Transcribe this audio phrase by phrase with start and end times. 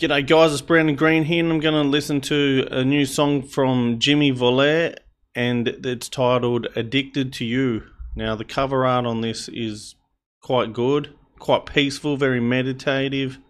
[0.00, 3.42] G'day guys, it's Brandon Green here and I'm going to listen to a new song
[3.42, 4.96] from Jimmy Vollert
[5.34, 7.82] and it's titled Addicted to You.
[8.16, 9.96] Now the cover art on this is
[10.40, 13.40] quite good, quite peaceful, very meditative,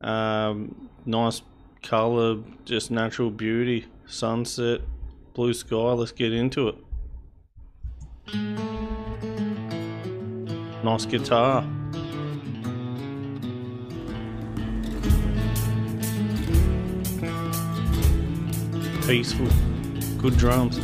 [0.00, 1.42] um, nice
[1.80, 4.80] colour, just natural beauty, sunset,
[5.32, 6.74] blue sky, let's get into it.
[10.82, 11.64] Nice guitar.
[19.08, 19.46] Peaceful.
[20.18, 20.76] Good drums.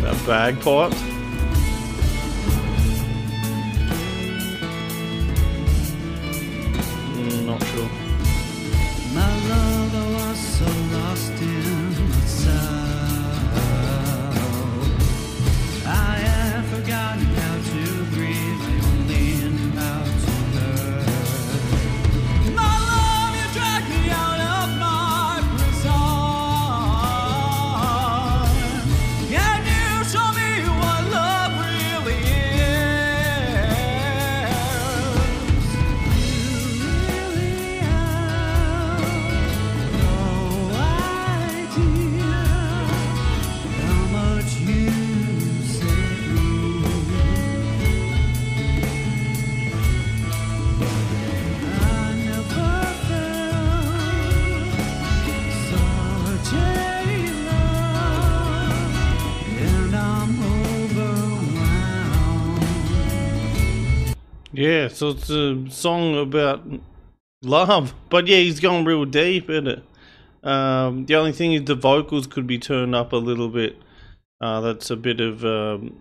[0.00, 0.96] That bagpipes.
[7.12, 7.90] Mm, not sure.
[64.58, 66.66] Yeah, so it's a song about
[67.42, 67.94] love.
[68.08, 69.84] But yeah, he's gone real deep in it.
[70.42, 73.76] Um, the only thing is the vocals could be turned up a little bit.
[74.40, 76.00] Uh, that's a bit of um,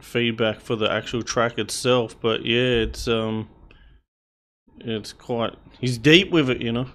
[0.00, 2.14] feedback for the actual track itself.
[2.20, 3.48] But yeah, it's um,
[4.78, 5.54] it's quite.
[5.80, 6.86] He's deep with it, you know.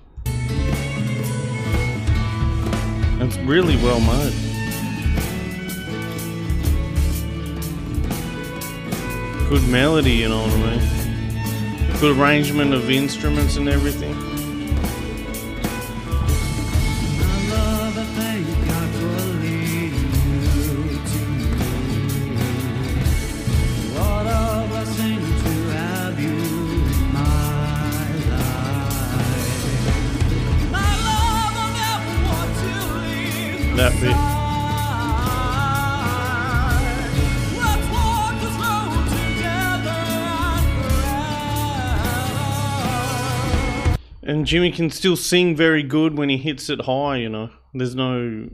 [3.20, 4.51] It's really well made.
[9.52, 12.00] Good melody, you know what I mean.
[12.00, 14.31] Good arrangement of instruments and everything.
[44.32, 47.50] And Jimmy can still sing very good when he hits it high, you know.
[47.74, 48.48] There's no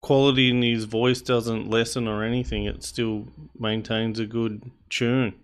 [0.00, 2.64] quality in his voice doesn't lessen or anything.
[2.64, 3.26] It still
[3.58, 5.34] maintains a good tune.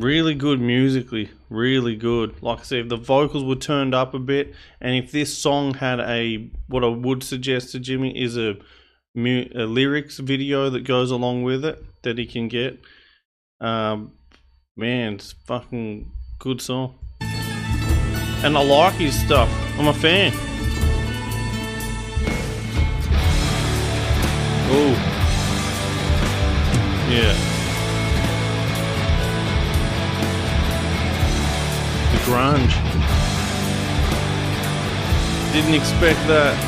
[0.00, 2.42] Really good musically, really good.
[2.42, 5.74] Like I said, if the vocals were turned up a bit, and if this song
[5.74, 8.56] had a, what I would suggest to Jimmy is a,
[9.16, 12.80] a lyrics video that goes along with it that he can get.
[13.60, 14.12] Um,
[14.76, 19.50] man, it's fucking good song, and I like his stuff.
[19.78, 20.32] I'm a fan.
[24.70, 24.92] Oh,
[27.10, 27.47] yeah.
[32.28, 32.76] Grunge.
[35.54, 36.67] Didn't expect that.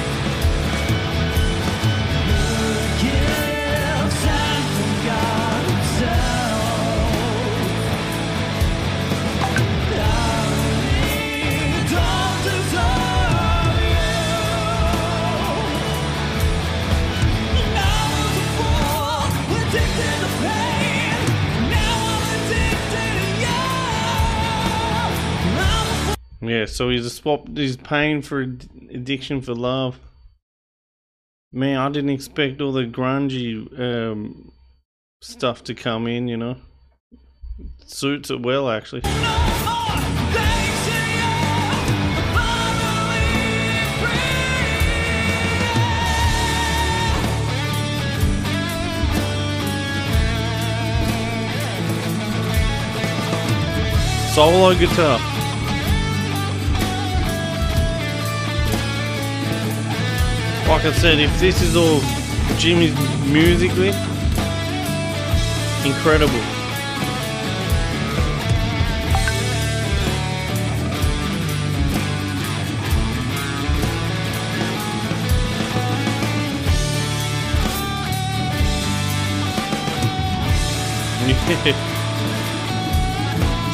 [26.50, 27.46] Yeah, so he's a swap.
[27.56, 30.00] He's paying for addiction for love.
[31.52, 34.50] Man, I didn't expect all the grungy um,
[35.20, 36.26] stuff to come in.
[36.26, 36.56] You know,
[37.78, 39.02] it suits it well actually.
[54.34, 55.29] Solo guitar.
[60.70, 62.00] Like I said, if this is all
[62.56, 62.94] Jimmy's
[63.26, 63.88] musically,
[65.84, 66.30] incredible.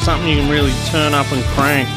[0.03, 1.96] Something you can really turn up and crank.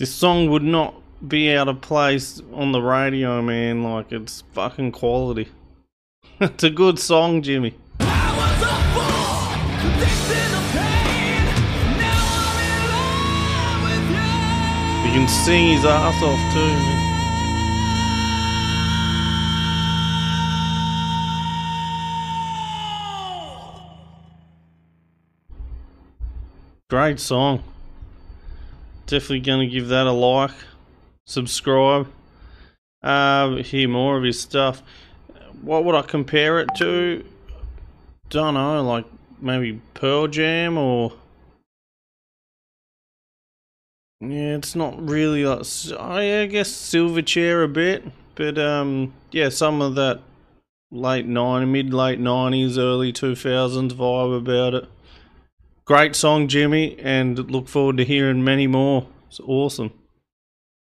[0.00, 0.94] This song would not
[1.28, 3.82] be out of place on the radio, man.
[3.84, 5.50] Like, it's fucking quality.
[6.40, 7.74] it's a good song, Jimmy.
[7.98, 8.06] You
[15.12, 16.96] can sing his ass off too, man.
[26.88, 27.62] Great song.
[29.10, 30.52] Definitely gonna give that a like,
[31.26, 32.06] subscribe,
[33.02, 34.84] uh, hear more of his stuff.
[35.62, 37.24] What would I compare it to?
[38.28, 39.06] Don't know, like
[39.40, 41.12] maybe Pearl Jam or
[44.20, 45.66] yeah, it's not really like
[45.98, 48.04] I guess Silverchair a bit,
[48.36, 50.20] but um, yeah, some of that
[50.92, 54.88] late nine, mid late nineties, early two thousands vibe about it.
[55.90, 59.08] Great song, Jimmy, and look forward to hearing many more.
[59.26, 59.90] It's awesome.